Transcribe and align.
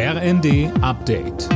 RND 0.00 0.70
Update. 0.80 1.48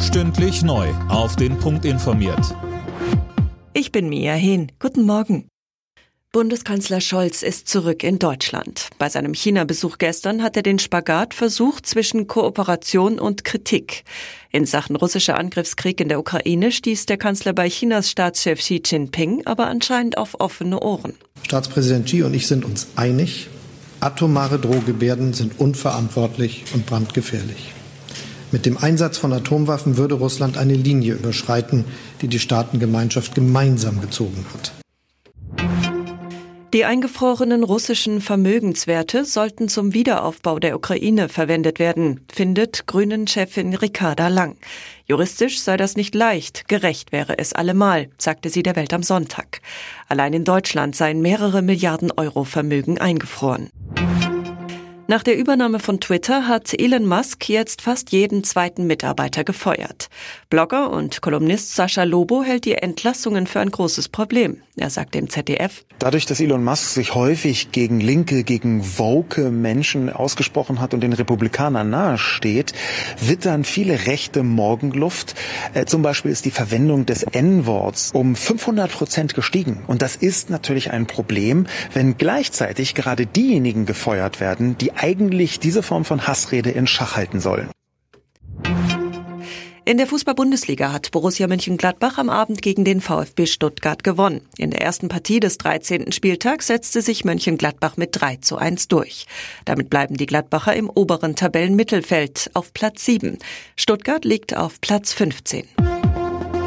Stündlich 0.00 0.62
neu. 0.62 0.88
Auf 1.10 1.36
den 1.36 1.58
Punkt 1.58 1.84
informiert. 1.84 2.56
Ich 3.74 3.92
bin 3.92 4.08
Mia 4.08 4.32
Hehn. 4.32 4.72
Guten 4.78 5.02
Morgen. 5.02 5.48
Bundeskanzler 6.32 7.02
Scholz 7.02 7.42
ist 7.42 7.68
zurück 7.68 8.04
in 8.04 8.18
Deutschland. 8.18 8.88
Bei 8.96 9.10
seinem 9.10 9.34
China-Besuch 9.34 9.98
gestern 9.98 10.42
hat 10.42 10.56
er 10.56 10.62
den 10.62 10.78
Spagat 10.78 11.34
versucht 11.34 11.84
zwischen 11.84 12.26
Kooperation 12.26 13.18
und 13.18 13.44
Kritik. 13.44 14.04
In 14.52 14.64
Sachen 14.64 14.96
russischer 14.96 15.38
Angriffskrieg 15.38 16.00
in 16.00 16.08
der 16.08 16.20
Ukraine 16.20 16.72
stieß 16.72 17.04
der 17.04 17.18
Kanzler 17.18 17.52
bei 17.52 17.68
Chinas 17.68 18.08
Staatschef 18.08 18.60
Xi 18.60 18.80
Jinping 18.82 19.42
aber 19.44 19.66
anscheinend 19.66 20.16
auf 20.16 20.40
offene 20.40 20.80
Ohren. 20.80 21.16
Staatspräsident 21.42 22.06
Xi 22.06 22.22
und 22.22 22.32
ich 22.32 22.46
sind 22.46 22.64
uns 22.64 22.88
einig, 22.96 23.50
Atomare 24.00 24.58
Drohgebärden 24.58 25.34
sind 25.34 25.60
unverantwortlich 25.60 26.64
und 26.72 26.86
brandgefährlich. 26.86 27.74
Mit 28.50 28.64
dem 28.64 28.78
Einsatz 28.78 29.18
von 29.18 29.32
Atomwaffen 29.32 29.98
würde 29.98 30.14
Russland 30.14 30.56
eine 30.56 30.74
Linie 30.74 31.14
überschreiten, 31.14 31.84
die 32.22 32.28
die 32.28 32.38
Staatengemeinschaft 32.38 33.34
gemeinsam 33.34 34.00
gezogen 34.00 34.44
hat. 34.54 34.72
Die 36.72 36.84
eingefrorenen 36.84 37.64
russischen 37.64 38.20
Vermögenswerte 38.20 39.24
sollten 39.24 39.68
zum 39.68 39.92
Wiederaufbau 39.92 40.60
der 40.60 40.76
Ukraine 40.76 41.28
verwendet 41.28 41.80
werden, 41.80 42.20
findet 42.32 42.86
Grünen-Chefin 42.86 43.74
Ricarda 43.74 44.28
Lang. 44.28 44.56
Juristisch 45.04 45.60
sei 45.60 45.76
das 45.76 45.96
nicht 45.96 46.14
leicht, 46.14 46.68
gerecht 46.68 47.10
wäre 47.10 47.38
es 47.38 47.52
allemal, 47.52 48.08
sagte 48.18 48.50
sie 48.50 48.62
der 48.62 48.76
Welt 48.76 48.94
am 48.94 49.02
Sonntag. 49.02 49.60
Allein 50.08 50.32
in 50.32 50.44
Deutschland 50.44 50.94
seien 50.94 51.20
mehrere 51.20 51.60
Milliarden 51.60 52.12
Euro 52.16 52.44
Vermögen 52.44 53.00
eingefroren. 53.00 53.68
Nach 55.10 55.24
der 55.24 55.36
Übernahme 55.36 55.80
von 55.80 55.98
Twitter 55.98 56.46
hat 56.46 56.72
Elon 56.72 57.04
Musk 57.04 57.48
jetzt 57.48 57.82
fast 57.82 58.12
jeden 58.12 58.44
zweiten 58.44 58.86
Mitarbeiter 58.86 59.42
gefeuert. 59.42 60.08
Blogger 60.50 60.88
und 60.92 61.20
Kolumnist 61.20 61.74
Sascha 61.74 62.04
Lobo 62.04 62.44
hält 62.44 62.64
die 62.64 62.74
Entlassungen 62.74 63.48
für 63.48 63.58
ein 63.58 63.72
großes 63.72 64.08
Problem. 64.08 64.62
Er 64.80 64.88
sagt 64.88 65.14
dem 65.14 65.28
ZDF, 65.28 65.84
Dadurch, 65.98 66.24
dass 66.24 66.40
Elon 66.40 66.64
Musk 66.64 66.94
sich 66.94 67.14
häufig 67.14 67.72
gegen 67.72 68.00
linke, 68.00 68.44
gegen 68.44 68.82
woke 68.96 69.50
Menschen 69.50 70.10
ausgesprochen 70.10 70.80
hat 70.80 70.94
und 70.94 71.02
den 71.02 71.12
Republikanern 71.12 71.90
nahesteht, 71.90 72.72
wittern 73.20 73.64
viele 73.64 74.06
rechte 74.06 74.42
Morgenluft. 74.42 75.34
Äh, 75.74 75.84
zum 75.84 76.00
Beispiel 76.00 76.30
ist 76.30 76.46
die 76.46 76.50
Verwendung 76.50 77.04
des 77.04 77.24
N-Worts 77.24 78.12
um 78.14 78.34
500 78.34 78.90
Prozent 78.90 79.34
gestiegen. 79.34 79.82
Und 79.86 80.00
das 80.00 80.16
ist 80.16 80.48
natürlich 80.48 80.90
ein 80.90 81.06
Problem, 81.06 81.66
wenn 81.92 82.16
gleichzeitig 82.16 82.94
gerade 82.94 83.26
diejenigen 83.26 83.84
gefeuert 83.84 84.40
werden, 84.40 84.78
die 84.78 84.94
eigentlich 84.94 85.60
diese 85.60 85.82
Form 85.82 86.06
von 86.06 86.26
Hassrede 86.26 86.70
in 86.70 86.86
Schach 86.86 87.16
halten 87.16 87.40
sollen. 87.40 87.68
In 89.90 89.96
der 89.96 90.06
Fußball-Bundesliga 90.06 90.92
hat 90.92 91.10
Borussia 91.10 91.48
Mönchengladbach 91.48 92.16
am 92.16 92.30
Abend 92.30 92.62
gegen 92.62 92.84
den 92.84 93.00
VfB 93.00 93.46
Stuttgart 93.46 94.04
gewonnen. 94.04 94.40
In 94.56 94.70
der 94.70 94.82
ersten 94.82 95.08
Partie 95.08 95.40
des 95.40 95.58
13. 95.58 96.12
Spieltags 96.12 96.68
setzte 96.68 97.02
sich 97.02 97.24
Mönchengladbach 97.24 97.96
mit 97.96 98.10
3 98.12 98.36
zu 98.36 98.56
1 98.56 98.86
durch. 98.86 99.26
Damit 99.64 99.90
bleiben 99.90 100.16
die 100.16 100.26
Gladbacher 100.26 100.76
im 100.76 100.88
oberen 100.88 101.34
Tabellenmittelfeld 101.34 102.52
auf 102.54 102.72
Platz 102.72 103.04
7. 103.04 103.38
Stuttgart 103.74 104.24
liegt 104.24 104.56
auf 104.56 104.80
Platz 104.80 105.12
15. 105.12 105.66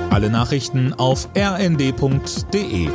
Alle 0.10 0.30
Nachrichten 0.30 0.92
auf 0.92 1.30
rnd.de 1.34 2.90